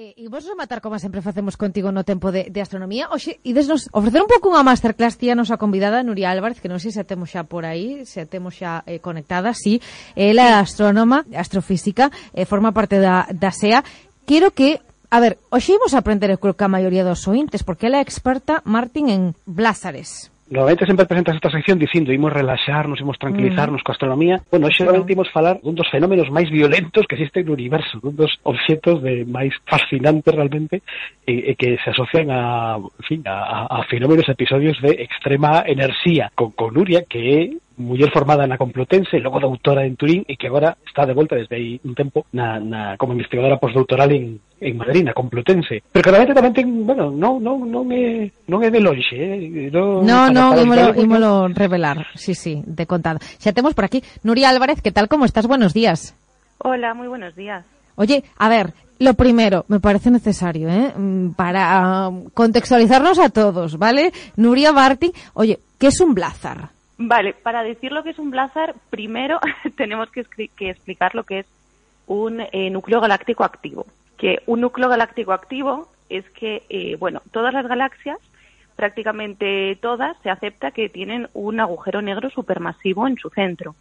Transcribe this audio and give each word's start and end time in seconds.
E, 0.00 0.16
e 0.16 0.32
vos 0.32 0.48
matar 0.56 0.80
como 0.80 0.96
sempre 0.96 1.20
facemos 1.20 1.60
contigo 1.60 1.92
no 1.92 2.08
tempo 2.08 2.32
de, 2.32 2.48
de 2.48 2.60
astronomía, 2.64 3.12
oxe, 3.12 3.36
idesnos 3.44 3.92
ofrecer 3.92 4.24
un 4.24 4.32
pouco 4.32 4.48
unha 4.48 4.64
masterclass 4.64 5.20
tía 5.20 5.36
nosa 5.36 5.60
convidada, 5.60 6.00
Nuria 6.00 6.32
Álvarez, 6.32 6.56
que 6.56 6.72
non 6.72 6.80
sei 6.80 6.88
se 6.88 7.04
temos 7.04 7.28
xa 7.28 7.44
por 7.44 7.68
aí, 7.68 8.08
se 8.08 8.24
temos 8.24 8.56
xa 8.56 8.80
eh, 8.88 9.04
conectada, 9.04 9.52
sí, 9.52 9.84
ela 10.16 10.40
é 10.48 10.52
astrónoma, 10.56 11.28
astrofísica, 11.36 12.08
eh, 12.32 12.48
forma 12.48 12.72
parte 12.72 12.96
da, 12.96 13.28
da 13.28 13.52
SEA. 13.52 13.84
Quero 14.24 14.56
que 14.56 14.80
A 15.10 15.18
ver, 15.18 15.42
hoxe 15.50 15.74
imos 15.74 15.92
aprender, 15.92 16.30
creo 16.38 16.54
que 16.54 16.64
a 16.64 16.70
maioría 16.70 17.02
dos 17.02 17.26
ointes, 17.26 17.66
porque 17.66 17.90
ela 17.90 17.98
é 17.98 18.04
experta, 18.06 18.62
Martín, 18.62 19.10
en 19.10 19.34
blázares. 19.42 20.30
Normalmente 20.50 20.84
sempre 20.84 21.06
presentas 21.06 21.36
esta 21.36 21.48
sección 21.48 21.78
dicindo 21.78 22.12
imos 22.12 22.32
relaxarnos, 22.32 22.98
imos 22.98 23.16
tranquilizarnos 23.22 23.82
mm. 23.82 23.84
coa 23.86 23.94
astronomía. 23.94 24.42
Bueno, 24.50 24.66
hoxe 24.66 24.82
realmente 24.82 25.14
imos 25.14 25.30
falar 25.30 25.62
dun 25.62 25.78
dos 25.78 25.86
fenómenos 25.86 26.26
máis 26.26 26.50
violentos 26.50 27.06
que 27.06 27.14
existen 27.14 27.46
no 27.46 27.54
universo, 27.54 28.02
dun 28.02 28.18
dos 28.18 28.34
obxectos 28.42 28.98
de 28.98 29.22
máis 29.30 29.54
fascinantes 29.62 30.34
realmente 30.34 30.82
e, 31.22 31.50
e 31.50 31.52
que 31.54 31.78
se 31.78 31.94
asocian 31.94 32.34
a, 32.34 32.82
en 32.82 33.06
fin, 33.06 33.20
a, 33.30 33.70
a 33.70 33.86
fenómenos, 33.86 34.26
episodios 34.26 34.74
de 34.82 35.06
extrema 35.06 35.62
enerxía, 35.62 36.34
con, 36.34 36.50
con 36.50 36.74
Nuria, 36.74 37.06
que 37.06 37.20
é 37.30 37.40
muller 37.78 38.10
formada 38.10 38.42
na 38.42 38.58
Complutense 38.58 39.22
logo 39.22 39.38
doutora 39.38 39.86
en 39.86 39.94
Turín 39.94 40.26
e 40.26 40.34
que 40.34 40.50
agora 40.50 40.74
está 40.82 41.06
de 41.06 41.14
volta 41.14 41.38
desde 41.38 41.54
aí 41.54 41.78
un 41.86 41.94
tempo 41.94 42.26
na, 42.34 42.58
na 42.58 42.98
como 42.98 43.14
investigadora 43.14 43.62
postdoctoral 43.62 44.10
en, 44.10 44.42
en 44.60 44.76
Madrid, 44.76 45.04
na 45.04 45.12
Complutense. 45.16 45.82
Pero 45.90 46.04
que 46.04 46.10
realmente 46.10 46.36
tamén 46.36 46.52
ten, 46.52 46.68
bueno, 46.84 47.08
non, 47.10 47.40
non, 47.40 47.64
non 47.64 47.88
é 47.90 48.28
non 48.46 48.60
é 48.60 48.68
de 48.68 48.80
longe, 48.80 49.16
eh? 49.16 49.72
No, 49.72 50.04
no, 50.04 50.28
no 50.30 50.60
ímolo, 50.60 50.92
ímolo 50.94 51.30
revelar, 51.48 52.06
sí, 52.14 52.36
sí, 52.36 52.60
de 52.68 52.84
contado. 52.84 53.18
Xa 53.40 53.56
temos 53.56 53.72
por 53.72 53.88
aquí 53.88 54.04
Nuria 54.22 54.52
Álvarez, 54.52 54.84
que 54.84 54.92
tal 54.92 55.08
como 55.08 55.24
estás? 55.24 55.48
Buenos 55.48 55.72
días. 55.72 56.12
Hola, 56.58 56.92
muy 56.92 57.08
buenos 57.08 57.34
días. 57.34 57.64
Oye, 57.96 58.24
a 58.36 58.48
ver, 58.48 58.72
lo 59.00 59.14
primero, 59.14 59.64
me 59.68 59.80
parece 59.80 60.10
necesario, 60.10 60.68
¿eh? 60.68 60.92
Mm, 60.94 61.32
para 61.32 62.08
um, 62.08 62.28
contextualizarnos 62.30 63.18
a 63.18 63.30
todos, 63.30 63.78
¿vale? 63.78 64.12
Nuria 64.36 64.72
Barty, 64.72 65.12
oye, 65.32 65.58
¿qué 65.78 65.88
es 65.88 66.00
un 66.00 66.14
blázar? 66.14 66.68
Vale, 66.98 67.32
para 67.32 67.62
decir 67.62 67.92
lo 67.92 68.02
que 68.02 68.10
es 68.10 68.18
un 68.18 68.30
blázar, 68.30 68.74
primero 68.90 69.40
tenemos 69.76 70.10
que, 70.10 70.24
que, 70.54 70.68
explicar 70.68 71.14
lo 71.14 71.24
que 71.24 71.40
es 71.40 71.46
un 72.06 72.40
eh, 72.40 72.68
núcleo 72.68 73.00
galáctico 73.00 73.42
activo. 73.42 73.86
Que 74.20 74.42
un 74.44 74.60
núcleo 74.60 74.90
galáctico 74.90 75.32
activo 75.32 75.88
es 76.10 76.28
que, 76.30 76.62
eh, 76.68 76.96
bueno, 76.96 77.22
todas 77.30 77.54
las 77.54 77.66
galaxias, 77.66 78.18
prácticamente 78.76 79.78
todas, 79.80 80.14
se 80.22 80.28
acepta 80.28 80.72
que 80.72 80.90
tienen 80.90 81.28
un 81.32 81.58
agujero 81.58 82.02
negro 82.02 82.28
supermasivo 82.28 83.06
en 83.06 83.16
su 83.16 83.30
centro, 83.30 83.74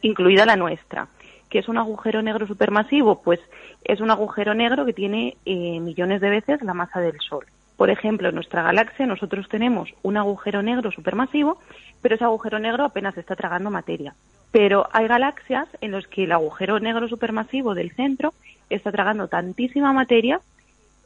incluida 0.00 0.46
la 0.46 0.56
nuestra. 0.56 1.06
¿Qué 1.48 1.60
es 1.60 1.68
un 1.68 1.78
agujero 1.78 2.22
negro 2.22 2.48
supermasivo? 2.48 3.22
Pues 3.22 3.38
es 3.84 4.00
un 4.00 4.10
agujero 4.10 4.52
negro 4.52 4.84
que 4.84 4.92
tiene 4.92 5.36
eh, 5.44 5.78
millones 5.78 6.20
de 6.20 6.30
veces 6.30 6.60
la 6.62 6.74
masa 6.74 6.98
del 6.98 7.20
Sol. 7.20 7.46
Por 7.76 7.88
ejemplo, 7.88 8.30
en 8.30 8.34
nuestra 8.34 8.62
galaxia 8.62 9.06
nosotros 9.06 9.48
tenemos 9.48 9.90
un 10.02 10.16
agujero 10.16 10.60
negro 10.62 10.90
supermasivo 10.90 11.58
pero 12.02 12.16
ese 12.16 12.24
agujero 12.24 12.58
negro 12.58 12.84
apenas 12.84 13.16
está 13.16 13.36
tragando 13.36 13.70
materia. 13.70 14.14
Pero 14.50 14.88
hay 14.92 15.06
galaxias 15.06 15.68
en 15.80 15.92
las 15.92 16.06
que 16.08 16.24
el 16.24 16.32
agujero 16.32 16.78
negro 16.80 17.08
supermasivo 17.08 17.74
del 17.74 17.92
centro 17.92 18.34
está 18.74 18.92
tragando 18.92 19.28
tantísima 19.28 19.92
materia 19.92 20.40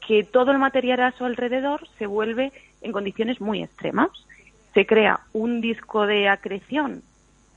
que 0.06 0.25
todo 0.25 0.53
el 0.53 0.59
material 0.59 1.00
a 1.00 1.12
su 1.12 1.25
alrededor 1.25 1.86
se 1.98 2.06
vuelve 2.06 2.53
en 2.83 2.92
condiciones 2.92 3.41
muy 3.41 3.62
extremas. 3.62 4.11
Se 4.75 4.86
crea 4.86 5.20
un 5.33 5.61
disco 5.61 6.06
de 6.06 6.28
acreción 6.28 7.03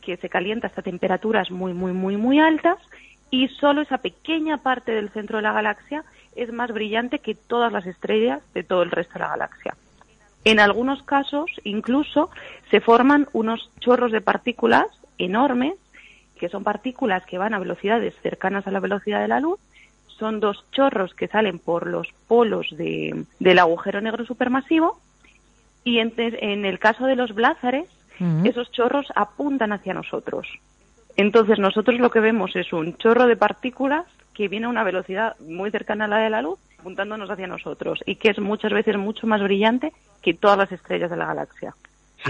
que 0.01 0.17
se 0.17 0.29
calienta 0.29 0.67
hasta 0.67 0.81
temperaturas 0.81 1.51
muy, 1.51 1.73
muy, 1.73 1.93
muy, 1.93 2.17
muy 2.17 2.39
altas 2.39 2.77
y 3.29 3.47
solo 3.49 3.81
esa 3.81 3.99
pequeña 3.99 4.57
parte 4.57 4.91
del 4.91 5.09
centro 5.09 5.37
de 5.37 5.43
la 5.43 5.53
galaxia 5.53 6.03
es 6.35 6.51
más 6.51 6.71
brillante 6.71 7.19
que 7.19 7.35
todas 7.35 7.71
las 7.71 7.85
estrellas 7.85 8.41
de 8.53 8.63
todo 8.63 8.81
el 8.81 8.91
resto 8.91 9.13
de 9.13 9.19
la 9.19 9.29
galaxia. 9.29 9.75
En 10.45 10.59
algunos 10.59 11.03
casos, 11.03 11.45
incluso, 11.63 12.29
se 12.71 12.79
forman 12.79 13.27
unos 13.33 13.69
chorros 13.79 14.11
de 14.11 14.21
partículas 14.21 14.87
enormes, 15.17 15.73
que 16.39 16.49
son 16.49 16.63
partículas 16.63 17.25
que 17.25 17.37
van 17.37 17.53
a 17.53 17.59
velocidades 17.59 18.15
cercanas 18.21 18.65
a 18.65 18.71
la 18.71 18.79
velocidad 18.79 19.19
de 19.21 19.27
la 19.27 19.41
luz. 19.41 19.59
Son 20.19 20.39
dos 20.39 20.65
chorros 20.71 21.13
que 21.13 21.27
salen 21.27 21.59
por 21.59 21.87
los 21.87 22.07
polos 22.27 22.67
del 22.71 23.59
agujero 23.59 24.01
negro 24.01 24.25
supermasivo. 24.25 24.99
Y 25.85 25.99
en, 25.99 26.65
el 26.65 26.77
caso 26.77 27.05
de 27.05 27.15
los 27.15 27.33
blázares, 27.33 27.87
esos 28.43 28.69
chorros 28.71 29.07
apuntan 29.15 29.71
hacia 29.71 29.93
nosotros. 29.93 30.47
Entonces, 31.15 31.57
nosotros 31.57 31.99
lo 31.99 32.11
que 32.11 32.19
vemos 32.19 32.55
es 32.55 32.71
un 32.73 32.97
chorro 32.97 33.27
de 33.27 33.37
partículas 33.37 34.05
que 34.33 34.49
viene 34.49 34.65
a 34.65 34.69
una 34.69 34.83
velocidad 34.83 35.35
muy 35.39 35.71
cercana 35.71 36.05
a 36.05 36.07
la 36.07 36.17
de 36.17 36.29
la 36.29 36.41
luz 36.41 36.59
apuntándonos 36.79 37.29
hacia 37.29 37.47
nosotros 37.47 37.99
y 38.05 38.15
que 38.15 38.29
es 38.29 38.39
muchas 38.39 38.71
veces 38.71 38.97
mucho 38.97 39.27
más 39.27 39.41
brillante 39.41 39.91
que 40.21 40.33
todas 40.33 40.57
las 40.57 40.71
estrellas 40.71 41.09
de 41.09 41.17
la 41.17 41.25
galaxia. 41.25 41.73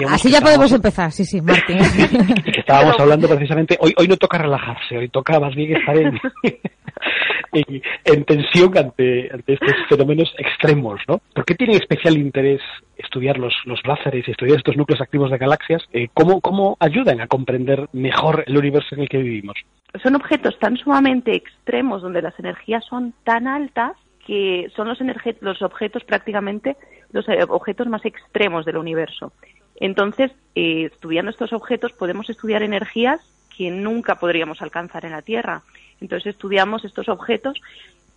Así 0.08 0.32
ya 0.32 0.42
podemos 0.42 0.72
empezar, 0.72 1.12
sí, 1.12 1.26
sí, 1.26 1.42
Martín. 1.42 1.78
que 2.44 2.60
estábamos 2.60 3.00
hablando 3.00 3.28
precisamente, 3.28 3.78
hoy, 3.80 3.94
hoy 3.98 4.08
no 4.08 4.18
toca 4.18 4.38
relajarse, 4.38 4.98
hoy 4.98 5.10
toca 5.10 5.40
más 5.40 5.56
bien 5.56 5.76
estar 5.76 5.98
en, 5.98 6.20
en, 7.52 8.24
tensión 8.26 8.78
ante, 8.78 9.30
ante, 9.32 9.54
estos 9.54 9.76
fenómenos 9.88 10.34
extremos, 10.38 11.02
¿no? 11.08 11.22
¿Por 11.34 11.46
qué 11.46 11.56
tiene 11.56 11.76
especial 11.76 12.18
interés 12.18 12.62
estudiar 12.98 13.38
los, 13.38 13.54
láseres 13.86 14.28
y 14.28 14.32
estudiar 14.32 14.58
estos 14.58 14.78
núcleos 14.78 15.02
activos 15.02 15.32
de 15.32 15.38
galaxias? 15.38 15.84
Eh, 15.94 16.10
¿cómo, 16.14 16.42
¿Cómo 16.42 16.78
ayudan 16.80 17.22
a 17.22 17.28
comprender 17.28 17.88
mejor 17.94 18.44
el 18.48 18.58
universo 18.58 18.96
en 18.96 19.02
el 19.02 19.10
que 19.10 19.18
vivimos? 19.18 19.58
Son 20.04 20.16
objetos 20.16 20.58
tan 20.60 20.78
sumamente 20.78 21.36
extremos 21.36 22.02
donde 22.02 22.22
las 22.22 22.38
energías 22.40 22.86
son 22.86 23.14
tan 23.24 23.48
altas 23.48 23.94
que 24.26 24.72
son 24.76 24.88
los, 24.88 25.00
los 25.42 25.62
objetos 25.64 26.04
prácticamente 26.04 26.78
los 27.12 27.28
eh, 27.30 27.40
objetos 27.48 27.88
más 27.88 28.06
extremos 28.06 28.66
del 28.66 28.78
universo. 28.78 29.34
Entonces, 29.80 30.32
eh, 30.56 30.90
estudiando 30.92 31.32
estos 31.32 31.54
objetos 31.54 31.94
podemos 31.94 32.30
estudiar 32.30 32.64
energías 32.64 33.22
que 33.56 33.72
nunca 33.72 34.16
podríamos 34.16 34.62
alcanzar 34.62 35.06
en 35.06 35.12
la 35.12 35.22
Tierra. 35.22 35.64
Entonces, 36.02 36.34
estudiamos 36.36 36.86
estos 36.86 37.10
objetos 37.10 37.60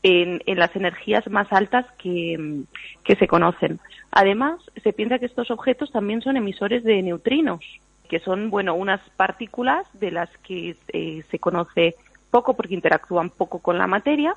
en, 0.03 0.41
las 0.59 0.75
energías 0.75 1.29
más 1.31 1.53
altas 1.53 1.87
que, 1.99 2.65
se 3.07 3.29
conocen. 3.29 3.81
Además, 4.11 4.61
se 4.83 4.93
piensa 4.93 5.19
que 5.19 5.27
estos 5.27 5.51
objetos 5.51 5.93
también 5.93 6.23
son 6.23 6.37
emisores 6.37 6.85
de 6.85 7.03
neutrinos, 7.03 7.61
que 8.09 8.19
son, 8.21 8.51
bueno, 8.51 8.75
unas 8.75 9.01
partículas 9.17 9.87
de 9.95 10.11
las 10.11 10.29
que 10.39 10.77
eh, 10.93 11.23
se 11.31 11.39
conoce 11.39 11.95
poco 12.31 12.55
porque 12.55 12.75
interactúan 12.75 13.31
poco 13.31 13.61
con 13.61 13.79
la 13.79 13.87
materia 13.87 14.37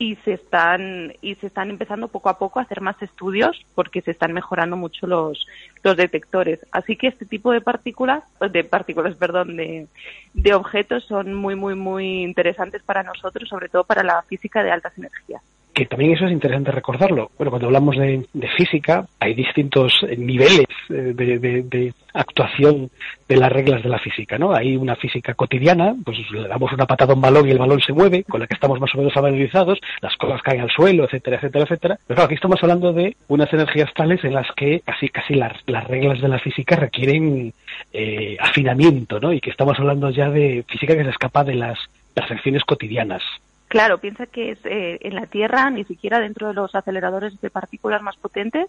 y 0.00 0.16
se 0.24 0.32
están 0.32 1.12
y 1.20 1.34
se 1.34 1.46
están 1.46 1.68
empezando 1.68 2.08
poco 2.08 2.30
a 2.30 2.38
poco 2.38 2.58
a 2.58 2.62
hacer 2.62 2.80
más 2.80 3.00
estudios 3.02 3.60
porque 3.74 4.00
se 4.00 4.12
están 4.12 4.32
mejorando 4.32 4.74
mucho 4.74 5.06
los 5.06 5.46
los 5.84 5.94
detectores. 5.94 6.66
Así 6.72 6.96
que 6.96 7.08
este 7.08 7.26
tipo 7.26 7.52
de 7.52 7.60
partículas 7.60 8.24
de 8.50 8.64
partículas 8.64 9.14
perdón 9.16 9.58
de, 9.58 9.88
de 10.32 10.54
objetos 10.54 11.04
son 11.04 11.34
muy 11.34 11.54
muy 11.54 11.74
muy 11.74 12.22
interesantes 12.22 12.82
para 12.82 13.02
nosotros 13.02 13.46
sobre 13.46 13.68
todo 13.68 13.84
para 13.84 14.02
la 14.02 14.22
física 14.22 14.62
de 14.62 14.70
altas 14.70 14.96
energías 14.96 15.42
que 15.72 15.86
también 15.86 16.12
eso 16.12 16.26
es 16.26 16.32
interesante 16.32 16.70
recordarlo. 16.72 17.30
Bueno, 17.36 17.50
cuando 17.50 17.66
hablamos 17.66 17.96
de, 17.96 18.26
física, 18.56 19.06
hay 19.18 19.34
distintos 19.34 20.04
niveles 20.16 20.66
eh, 20.88 21.14
de, 21.14 21.94
actuación 22.12 22.90
de 23.28 23.36
las 23.36 23.52
reglas 23.52 23.82
de 23.82 23.88
la 23.88 23.98
física, 23.98 24.36
¿no? 24.36 24.52
Hay 24.52 24.76
una 24.76 24.96
física 24.96 25.34
cotidiana, 25.34 25.94
pues 26.04 26.18
le 26.32 26.48
damos 26.48 26.72
una 26.72 26.86
patada 26.86 27.12
a 27.12 27.14
un 27.14 27.22
balón 27.22 27.46
y 27.46 27.52
el 27.52 27.58
balón 27.58 27.80
se 27.80 27.92
mueve, 27.92 28.24
con 28.24 28.40
la 28.40 28.46
que 28.48 28.54
estamos 28.54 28.80
más 28.80 28.92
o 28.94 28.98
menos 28.98 29.12
familiarizados, 29.12 29.78
las 30.00 30.16
cosas 30.16 30.42
caen 30.42 30.62
al 30.62 30.70
suelo, 30.70 31.04
etcétera, 31.04 31.36
etcétera, 31.36 31.64
etcétera. 31.64 31.98
Pero 32.06 32.16
claro, 32.16 32.26
aquí 32.26 32.34
estamos 32.34 32.60
hablando 32.62 32.92
de 32.92 33.16
unas 33.28 33.52
energías 33.52 33.92
tales 33.94 34.24
en 34.24 34.34
las 34.34 34.48
que 34.56 34.80
casi, 34.80 35.08
casi 35.08 35.34
las, 35.34 35.52
reglas 35.86 36.20
de 36.20 36.28
la 36.28 36.38
física 36.40 36.76
requieren 36.76 37.52
eh, 37.92 38.36
afinamiento, 38.40 39.20
¿no? 39.20 39.32
Y 39.32 39.40
que 39.40 39.50
estamos 39.50 39.78
hablando 39.78 40.10
ya 40.10 40.30
de 40.30 40.64
física 40.68 40.96
que 40.96 41.04
se 41.04 41.10
escapa 41.10 41.44
de 41.44 41.54
las 41.54 41.78
percepciones 42.12 42.64
cotidianas. 42.64 43.22
Claro, 43.70 43.98
piensa 43.98 44.26
que 44.26 44.50
es, 44.50 44.58
eh, 44.64 44.98
en 45.00 45.14
la 45.14 45.26
Tierra, 45.26 45.70
ni 45.70 45.84
siquiera 45.84 46.18
dentro 46.18 46.48
de 46.48 46.54
los 46.54 46.74
aceleradores 46.74 47.40
de 47.40 47.50
partículas 47.50 48.02
más 48.02 48.16
potentes, 48.16 48.66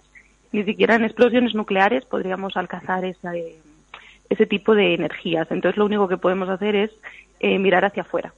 ni 0.51 0.63
siquiera 0.63 0.93
en 0.93 1.03
explosiones 1.03 1.55
nucleares 1.55 2.05
podríamos 2.05 2.55
alcanzar 2.55 3.03
esa, 3.03 3.35
eh, 3.35 3.55
ese 4.29 4.45
tipo 4.45 4.75
de 4.75 4.93
energías. 4.93 5.49
Entonces, 5.49 5.75
lo 5.79 5.85
único 5.85 6.07
que 6.07 6.17
podemos 6.17 6.49
hacer 6.49 6.75
es 6.75 6.91
eh, 7.39 7.57
mirar 7.57 7.83
hacia 7.83 8.03
afuera 8.03 8.31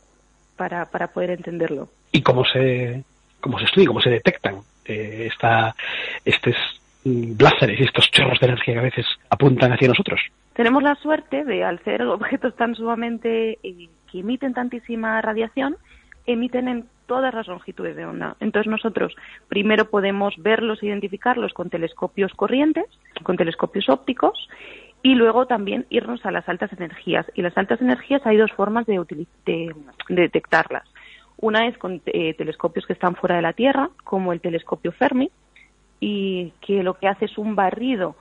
para, 0.55 0.85
para 0.85 1.07
poder 1.07 1.31
entenderlo. 1.31 1.89
¿Y 2.13 2.21
cómo 2.21 2.45
se, 2.45 3.03
cómo 3.41 3.59
se 3.59 3.65
estudia, 3.65 3.87
cómo 3.87 3.99
se 3.99 4.11
detectan 4.11 4.59
esta, 4.85 5.75
estos 6.23 6.55
bláceres 7.03 7.77
y 7.77 7.83
estos 7.83 8.09
chorros 8.09 8.39
de 8.39 8.47
energía 8.47 8.75
que 8.75 8.79
a 8.79 8.83
veces 8.83 9.05
apuntan 9.29 9.73
hacia 9.73 9.89
nosotros? 9.89 10.21
Tenemos 10.53 10.81
la 10.81 10.95
suerte 10.95 11.43
de, 11.43 11.65
al 11.65 11.83
ser 11.83 12.03
objetos 12.03 12.55
tan 12.55 12.73
sumamente 12.73 13.59
que 13.61 14.19
emiten 14.19 14.53
tantísima 14.53 15.21
radiación, 15.21 15.75
emiten 16.25 16.67
en 16.67 16.85
todas 17.05 17.33
las 17.33 17.47
longitudes 17.47 17.95
de 17.95 18.05
onda. 18.05 18.35
Entonces 18.39 18.69
nosotros 18.69 19.15
primero 19.47 19.89
podemos 19.89 20.33
verlos 20.37 20.81
identificarlos 20.83 21.53
con 21.53 21.69
telescopios 21.69 22.33
corrientes, 22.33 22.85
con 23.23 23.37
telescopios 23.37 23.89
ópticos, 23.89 24.49
y 25.01 25.15
luego 25.15 25.45
también 25.47 25.85
irnos 25.89 26.25
a 26.25 26.31
las 26.31 26.47
altas 26.47 26.71
energías. 26.71 27.25
Y 27.35 27.41
las 27.41 27.57
altas 27.57 27.81
energías 27.81 28.25
hay 28.25 28.37
dos 28.37 28.51
formas 28.53 28.85
de, 28.85 29.25
de 29.45 29.75
detectarlas. 30.07 30.87
Una 31.37 31.67
es 31.67 31.77
con 31.77 32.01
eh, 32.05 32.33
telescopios 32.35 32.85
que 32.85 32.93
están 32.93 33.15
fuera 33.15 33.35
de 33.35 33.41
la 33.41 33.51
Tierra, 33.51 33.89
como 34.05 34.31
el 34.31 34.39
telescopio 34.39 34.93
Fermi, 34.93 35.29
y 35.99 36.53
que 36.61 36.83
lo 36.83 36.93
que 36.93 37.07
hace 37.09 37.25
es 37.25 37.37
un 37.37 37.55
barrido 37.55 38.15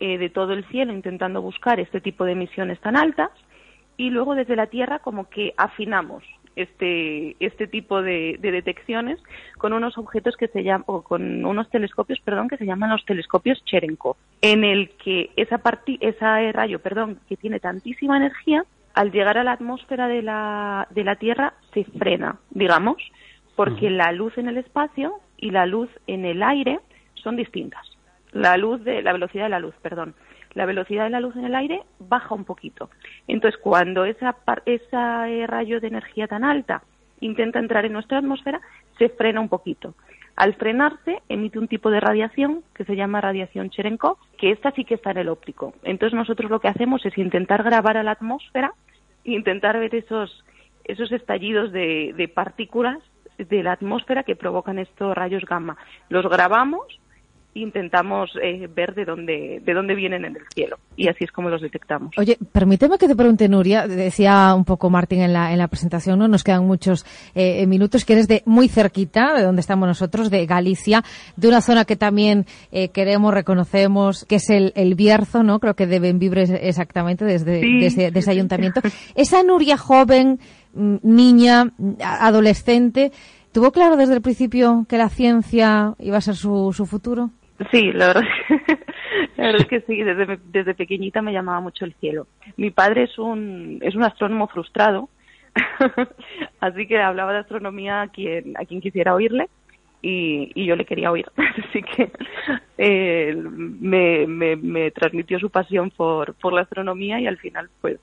eh, 0.00 0.18
de 0.18 0.30
todo 0.30 0.52
el 0.52 0.64
cielo 0.64 0.92
intentando 0.92 1.40
buscar 1.42 1.80
este 1.80 2.00
tipo 2.00 2.24
de 2.24 2.32
emisiones 2.32 2.80
tan 2.80 2.96
altas 2.96 3.30
y 3.96 4.10
luego 4.10 4.34
desde 4.34 4.56
la 4.56 4.66
Tierra 4.66 4.98
como 4.98 5.28
que 5.28 5.54
afinamos 5.56 6.24
este 6.56 7.36
este 7.40 7.66
tipo 7.66 8.02
de, 8.02 8.38
detecciones 8.40 9.18
con 9.58 9.72
unos 9.72 9.98
objetos 9.98 10.36
que 10.36 10.48
se 10.48 10.62
llaman 10.62 10.84
o 10.86 11.02
con 11.02 11.44
unos 11.44 11.70
telescopios 11.70 12.20
perdón 12.20 12.48
que 12.48 12.56
se 12.56 12.66
llaman 12.66 12.90
los 12.90 13.04
telescopios 13.04 13.64
Cherenkov 13.64 14.16
en 14.40 14.64
el 14.64 14.90
que 14.90 15.30
esa 15.36 15.60
ese 16.00 16.52
rayo 16.52 16.78
perdón 16.80 17.18
que 17.28 17.36
tiene 17.36 17.60
tantísima 17.60 18.16
energía 18.16 18.64
al 18.94 19.10
llegar 19.10 19.38
a 19.38 19.44
la 19.44 19.52
atmósfera 19.52 20.08
de 20.08 20.22
la 20.22 20.88
de 20.90 21.04
la 21.04 21.16
Tierra 21.16 21.54
se 21.72 21.84
frena 21.84 22.38
digamos 22.50 22.96
porque 23.56 23.90
la 23.90 24.12
luz 24.12 24.36
en 24.38 24.48
el 24.48 24.58
espacio 24.58 25.14
y 25.36 25.50
la 25.50 25.66
luz 25.66 25.90
en 26.06 26.24
el 26.24 26.42
aire 26.42 26.80
son 27.14 27.36
distintas 27.36 27.91
la 28.32 28.56
luz 28.56 28.82
de 28.82 29.02
la 29.02 29.12
velocidad 29.12 29.44
de 29.44 29.50
la 29.50 29.60
luz, 29.60 29.74
perdón. 29.82 30.14
La 30.54 30.66
velocidad 30.66 31.04
de 31.04 31.10
la 31.10 31.20
luz 31.20 31.36
en 31.36 31.44
el 31.44 31.54
aire 31.54 31.82
baja 31.98 32.34
un 32.34 32.44
poquito. 32.44 32.90
Entonces, 33.26 33.58
cuando 33.60 34.04
esa, 34.04 34.36
ese 34.66 35.46
rayo 35.46 35.80
de 35.80 35.88
energía 35.88 36.26
tan 36.26 36.44
alta 36.44 36.82
intenta 37.20 37.58
entrar 37.58 37.84
en 37.84 37.92
nuestra 37.92 38.18
atmósfera, 38.18 38.60
se 38.98 39.08
frena 39.08 39.40
un 39.40 39.48
poquito. 39.48 39.94
Al 40.34 40.54
frenarse, 40.54 41.22
emite 41.28 41.58
un 41.58 41.68
tipo 41.68 41.90
de 41.90 42.00
radiación 42.00 42.62
que 42.74 42.84
se 42.84 42.96
llama 42.96 43.20
radiación 43.20 43.70
Cherenkov, 43.70 44.16
que 44.38 44.50
esta 44.50 44.72
sí 44.72 44.84
que 44.84 44.94
está 44.94 45.10
en 45.12 45.18
el 45.18 45.28
óptico. 45.28 45.74
Entonces, 45.84 46.16
nosotros 46.16 46.50
lo 46.50 46.60
que 46.60 46.68
hacemos 46.68 47.04
es 47.06 47.16
intentar 47.16 47.62
grabar 47.62 47.96
a 47.96 48.02
la 48.02 48.12
atmósfera 48.12 48.72
e 49.24 49.32
intentar 49.32 49.78
ver 49.78 49.94
esos, 49.94 50.44
esos 50.84 51.12
estallidos 51.12 51.70
de, 51.72 52.14
de 52.16 52.28
partículas 52.28 52.98
de 53.38 53.62
la 53.62 53.72
atmósfera 53.72 54.22
que 54.22 54.36
provocan 54.36 54.78
estos 54.78 55.14
rayos 55.14 55.44
gamma. 55.44 55.76
Los 56.08 56.28
grabamos 56.28 57.00
intentamos 57.54 58.30
eh, 58.42 58.66
ver 58.74 58.94
de 58.94 59.04
dónde, 59.04 59.60
de 59.64 59.74
dónde 59.74 59.94
vienen 59.94 60.24
en 60.24 60.36
el 60.36 60.42
cielo. 60.54 60.78
Y 60.96 61.08
así 61.08 61.24
es 61.24 61.32
como 61.32 61.50
los 61.50 61.60
detectamos. 61.60 62.16
Oye, 62.16 62.38
permíteme 62.52 62.98
que 62.98 63.06
te 63.06 63.16
pregunte, 63.16 63.48
Nuria, 63.48 63.86
decía 63.86 64.54
un 64.54 64.64
poco 64.64 64.88
Martín 64.88 65.20
en 65.20 65.32
la, 65.32 65.52
en 65.52 65.58
la 65.58 65.68
presentación, 65.68 66.18
¿no? 66.18 66.28
Nos 66.28 66.44
quedan 66.44 66.66
muchos 66.66 67.04
eh, 67.34 67.66
minutos, 67.66 68.04
que 68.04 68.14
eres 68.14 68.28
de 68.28 68.42
muy 68.46 68.68
cerquita, 68.68 69.34
de 69.34 69.42
donde 69.42 69.60
estamos 69.60 69.86
nosotros, 69.86 70.30
de 70.30 70.46
Galicia, 70.46 71.04
de 71.36 71.48
una 71.48 71.60
zona 71.60 71.84
que 71.84 71.96
también 71.96 72.46
eh, 72.70 72.88
queremos, 72.88 73.34
reconocemos, 73.34 74.24
que 74.24 74.36
es 74.36 74.48
el, 74.48 74.72
el 74.74 74.94
Bierzo, 74.94 75.42
¿no? 75.42 75.60
Creo 75.60 75.74
que 75.74 75.86
de 75.86 76.00
Benvibre 76.00 76.42
exactamente, 76.68 77.24
desde, 77.24 77.60
desde, 77.60 78.18
ese 78.18 78.30
ayuntamiento. 78.30 78.80
Esa 79.14 79.42
Nuria 79.42 79.76
joven, 79.76 80.38
mm, 80.74 80.96
niña, 81.02 81.72
adolescente, 82.00 83.12
¿Tuvo 83.52 83.70
claro 83.70 83.98
desde 83.98 84.14
el 84.14 84.22
principio 84.22 84.86
que 84.88 84.96
la 84.96 85.10
ciencia 85.10 85.94
iba 85.98 86.16
a 86.16 86.22
ser 86.22 86.36
su, 86.36 86.72
su 86.72 86.86
futuro? 86.86 87.30
Sí, 87.70 87.92
la 87.92 88.08
verdad, 88.08 88.22
la 89.36 89.44
verdad 89.44 89.60
es 89.60 89.66
que 89.66 89.80
sí, 89.82 90.02
desde, 90.02 90.38
desde 90.46 90.74
pequeñita 90.74 91.22
me 91.22 91.32
llamaba 91.32 91.60
mucho 91.60 91.84
el 91.84 91.94
cielo. 91.94 92.26
Mi 92.56 92.70
padre 92.70 93.04
es 93.04 93.18
un, 93.18 93.78
es 93.82 93.94
un 93.94 94.04
astrónomo 94.04 94.48
frustrado, 94.48 95.08
así 96.60 96.86
que 96.86 97.00
hablaba 97.00 97.32
de 97.32 97.40
astronomía 97.40 98.02
a 98.02 98.08
quien, 98.08 98.56
a 98.56 98.64
quien 98.64 98.80
quisiera 98.80 99.14
oírle 99.14 99.48
y, 100.00 100.50
y 100.54 100.66
yo 100.66 100.76
le 100.76 100.84
quería 100.84 101.10
oír. 101.10 101.26
Así 101.36 101.82
que 101.82 102.10
eh, 102.76 103.34
me, 103.36 104.26
me, 104.26 104.56
me 104.56 104.90
transmitió 104.90 105.38
su 105.38 105.48
pasión 105.48 105.90
por, 105.90 106.34
por 106.34 106.52
la 106.52 106.62
astronomía 106.62 107.20
y 107.20 107.26
al 107.26 107.38
final 107.38 107.70
pues 107.80 107.98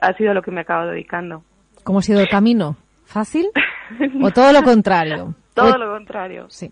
ha 0.00 0.12
sido 0.14 0.34
lo 0.34 0.42
que 0.42 0.50
me 0.50 0.60
acabo 0.60 0.86
dedicando. 0.86 1.42
¿Cómo 1.82 2.00
ha 2.00 2.02
sido 2.02 2.20
el 2.20 2.28
camino? 2.28 2.76
¿Fácil? 3.04 3.48
¿O 4.22 4.30
todo 4.30 4.52
lo 4.52 4.62
contrario? 4.62 5.34
todo 5.54 5.78
lo 5.78 5.92
contrario. 5.92 6.46
Sí. 6.48 6.70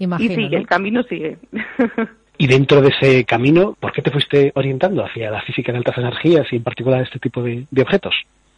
Imagino, 0.00 0.32
y 0.32 0.34
sigue, 0.34 0.56
el 0.56 0.66
camino 0.66 1.02
sigue. 1.04 1.38
Y 2.42 2.46
dentro 2.46 2.80
de 2.80 2.88
ese 2.88 3.26
camino, 3.26 3.76
¿por 3.78 3.92
qué 3.92 4.00
te 4.00 4.10
fuiste 4.10 4.50
orientando 4.54 5.04
hacia 5.04 5.30
la 5.30 5.42
física 5.42 5.72
de 5.72 5.76
altas 5.76 5.98
energías 5.98 6.50
y 6.50 6.56
en 6.56 6.62
particular 6.62 7.02
este 7.02 7.18
tipo 7.18 7.42
de, 7.42 7.66
objetos? 7.78 8.14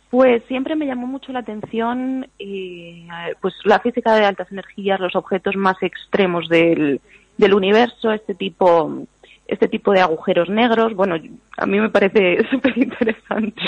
Pues 0.09 0.45
siempre 0.47 0.77
me 0.77 0.87
llamó 0.87 1.09
mucho 1.09 1.33
la 1.33 1.41
atención 1.41 2.29
eh, 2.39 3.09
pues 3.41 3.55
la 3.65 3.81
física 3.81 4.15
de 4.15 4.25
altas 4.25 4.53
energías, 4.53 5.01
los 5.01 5.17
objetos 5.17 5.57
más 5.57 5.83
extremos 5.83 6.49
del, 6.49 7.01
del 7.37 7.55
universo, 7.55 8.13
este 8.13 8.37
tipo 8.37 9.05
este 9.49 9.67
tipo 9.67 9.91
de 9.91 10.01
agujeros 10.01 10.49
negros. 10.49 10.95
Bueno, 10.95 11.17
a 11.57 11.67
mí 11.67 11.81
me 11.81 11.91
parece 11.91 12.39
súper 12.53 12.79
interesante. 12.79 13.61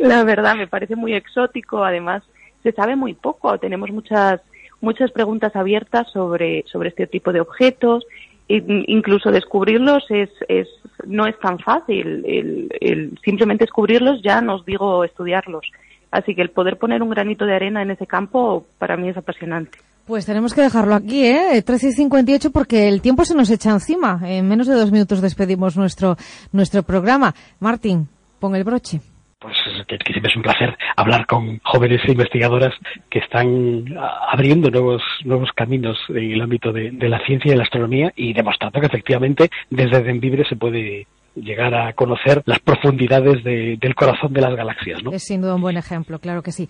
La 0.00 0.24
verdad, 0.24 0.56
me 0.56 0.66
parece 0.66 0.94
muy 0.94 1.14
exótico. 1.14 1.82
Además, 1.82 2.22
se 2.62 2.72
sabe 2.72 2.96
muy 2.96 3.14
poco. 3.14 3.56
Tenemos 3.58 3.90
muchas 3.90 4.42
muchas 4.80 5.10
preguntas 5.10 5.54
abiertas 5.56 6.06
sobre, 6.12 6.64
sobre 6.70 6.90
este 6.90 7.06
tipo 7.06 7.32
de 7.32 7.40
objetos. 7.40 8.04
incluso 8.48 9.30
descubrirlos 9.30 10.04
es, 10.10 10.30
es, 10.48 10.68
no 11.06 11.26
es 11.26 11.38
tan 11.40 11.58
fácil. 11.58 12.24
El, 12.80 13.18
simplemente 13.24 13.64
descubrirlos 13.64 14.22
ya 14.22 14.40
nos 14.40 14.64
digo 14.64 15.04
estudiarlos. 15.04 15.70
Así 16.10 16.34
que 16.34 16.42
el 16.42 16.50
poder 16.50 16.78
poner 16.78 17.02
un 17.02 17.10
granito 17.10 17.44
de 17.44 17.54
arena 17.54 17.82
en 17.82 17.90
ese 17.90 18.06
campo 18.06 18.66
para 18.78 18.96
mí 18.96 19.08
es 19.08 19.16
apasionante. 19.16 19.78
Pues 20.06 20.24
tenemos 20.24 20.54
que 20.54 20.62
dejarlo 20.62 20.94
aquí, 20.94 21.26
¿eh? 21.26 21.62
13 21.62 21.88
y 21.88 21.92
58 21.92 22.50
porque 22.50 22.88
el 22.88 23.02
tiempo 23.02 23.26
se 23.26 23.34
nos 23.34 23.50
echa 23.50 23.70
encima. 23.70 24.18
En 24.24 24.48
menos 24.48 24.66
de 24.66 24.74
dos 24.74 24.90
minutos 24.90 25.20
despedimos 25.20 25.76
nuestro, 25.76 26.16
nuestro 26.50 26.82
programa. 26.82 27.34
Martín, 27.60 28.08
pon 28.40 28.56
el 28.56 28.64
broche 28.64 29.02
que, 29.86 29.98
que, 29.98 30.12
siempre 30.12 30.30
es 30.30 30.36
un 30.36 30.42
placer 30.42 30.76
hablar 30.96 31.26
con 31.26 31.58
jóvenes 31.64 32.00
investigadoras 32.08 32.74
que 33.10 33.18
están 33.20 33.84
abriendo 34.30 34.70
nuevos 34.70 35.02
nuevos 35.24 35.50
caminos 35.54 35.98
en 36.08 36.32
el 36.32 36.40
ámbito 36.40 36.72
de, 36.72 36.92
la 37.08 37.24
ciencia 37.24 37.48
y 37.48 37.52
de 37.52 37.56
la 37.56 37.64
astronomía 37.64 38.12
y 38.16 38.32
demostrando 38.32 38.80
que 38.80 38.86
efectivamente 38.86 39.50
desde 39.70 40.02
Denvibre 40.02 40.44
se 40.48 40.56
puede 40.56 41.06
llegar 41.34 41.74
a 41.74 41.92
conocer 41.92 42.42
las 42.46 42.58
profundidades 42.58 43.44
del 43.44 43.94
corazón 43.94 44.32
de 44.32 44.40
las 44.40 44.56
galaxias. 44.56 45.02
¿no? 45.04 45.12
Es 45.12 45.24
sin 45.24 45.40
duda 45.40 45.54
un 45.54 45.60
buen 45.60 45.76
ejemplo, 45.76 46.18
claro 46.18 46.42
que 46.42 46.50
sí. 46.50 46.68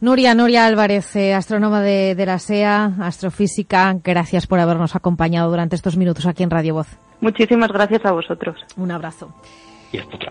Nuria, 0.00 0.34
Nuria 0.34 0.66
Álvarez, 0.66 1.14
eh, 1.14 1.34
astrónoma 1.34 1.82
de, 1.82 2.16
de 2.16 2.26
la 2.26 2.38
SEA, 2.38 2.94
astrofísica, 3.00 3.94
gracias 4.02 4.46
por 4.46 4.58
habernos 4.58 4.96
acompañado 4.96 5.50
durante 5.50 5.76
estos 5.76 5.96
minutos 5.96 6.26
aquí 6.26 6.42
en 6.42 6.50
Radio 6.50 6.74
Voz. 6.74 6.98
Muchísimas 7.20 7.70
gracias 7.70 8.04
a 8.04 8.12
vosotros. 8.12 8.56
Un 8.76 8.90
abrazo. 8.90 9.32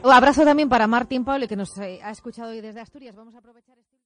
Un 0.04 0.12
abrazo 0.12 0.44
también 0.44 0.69
para 0.69 0.88
Martín 0.88 1.25
Pablo, 1.25 1.48
que 1.48 1.56
nos 1.56 1.77
eh, 1.80 2.00
ha 2.04 2.12
escuchado 2.12 2.51
hoy 2.51 2.62
desde 2.62 2.80
Asturias. 2.80 3.15
Vamos 3.15 3.36
a 3.36 3.39
aprovechar 3.39 3.77
este... 3.77 3.96